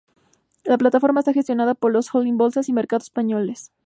La 0.63 0.79
plataforma 0.79 1.19
está 1.19 1.31
gestionada 1.31 1.75
por 1.75 1.95
el 1.95 2.01
holding 2.11 2.35
Bolsas 2.35 2.67
y 2.69 2.73
Mercados 2.73 3.03
Españoles. 3.03 3.71